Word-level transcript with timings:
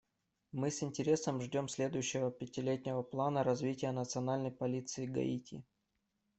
Мы 0.51 0.71
с 0.71 0.81
интересом 0.81 1.39
ждем 1.43 1.67
следующего 1.69 2.31
пятилетнего 2.31 3.03
плана 3.03 3.43
развития 3.43 3.91
Национальной 3.91 4.49
полиции 4.49 5.05
Гаити. 5.05 5.63